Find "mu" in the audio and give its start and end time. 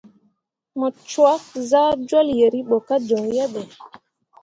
0.79-0.87